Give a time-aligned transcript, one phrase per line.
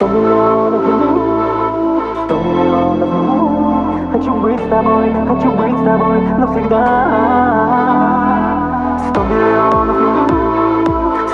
[0.00, 0.10] Хочу
[4.34, 6.86] быть с тобой, хочу быть с тобой навсегда.
[9.10, 10.30] Сто миллионов минут,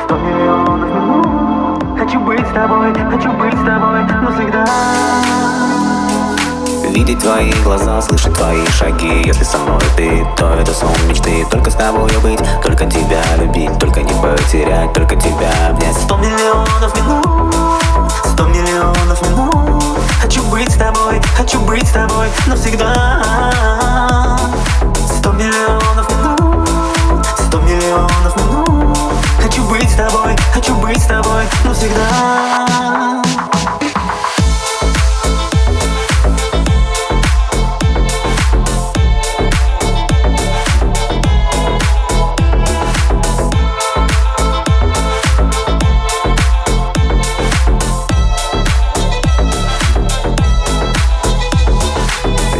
[0.03, 1.99] сто миллионов минут.
[1.99, 4.65] Хочу быть с тобой, хочу быть с тобой навсегда.
[6.89, 9.25] Видеть твои глаза, слышать твои шаги.
[9.27, 11.45] Если со мной ты, то это сон мечты.
[11.51, 13.79] Только с тобой быть, только тебя любить.
[13.79, 15.97] Только не потерять, только тебя обнять.
[15.99, 17.34] Сто миллионов минут
[21.95, 23.23] тобой навсегда.
[25.17, 28.99] Сто миллионов минут Сто миллионов минут.
[29.41, 32.14] Хочу быть с тобой, хочу быть с тобой навсегда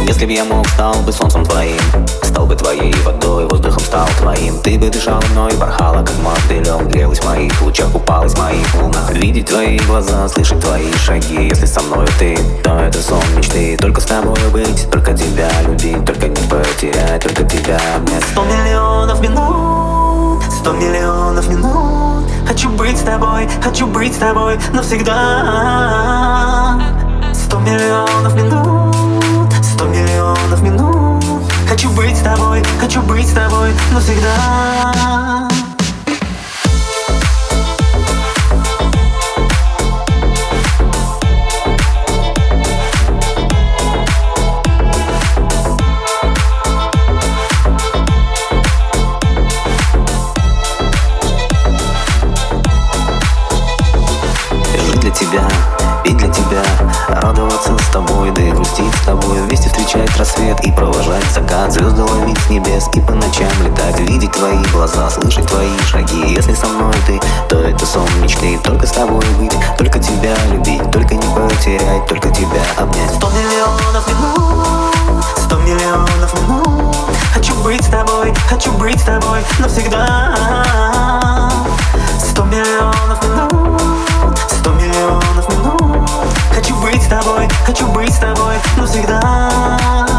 [0.07, 1.79] Если бы я мог, стал бы солнцем твоим
[2.21, 4.59] Стал бы твоей водой, воздухом стал твоим.
[4.59, 9.11] Ты бы дышала мной, порхала как мотылем Грелась в моих лучах, купалась в моих волнах
[9.11, 11.47] Видеть твои глаза, слышать твои шаги.
[11.49, 13.77] Если со мной ты, то это сон мечты.
[13.77, 18.23] Только с тобой быть, только тебя любить Только не потерять, только тебя обнять.
[18.31, 22.29] Сто миллионов минут Сто миллионов минут.
[22.47, 25.15] Хочу быть с тобой, хочу быть с тобой навсегда.
[27.33, 28.14] Сто миллионов
[32.95, 35.49] хочу быть с тобой навсегда
[60.15, 64.63] встречать рассвет и провожать закат Звезды ловить с небес и по ночам летать Видеть твои
[64.71, 66.33] глаза, слышать твои шаги.
[66.33, 68.57] Если со мной ты, то это сон мечты.
[68.63, 73.11] Только с тобой быть, только тебя любить Только не потерять, только тебя обнять.
[73.15, 76.95] Сто миллионов минут Сто миллионов минут.
[77.33, 81.34] Хочу быть с тобой, хочу быть с тобой навсегда
[87.25, 90.14] тобой, хочу быть с тобой но всегда.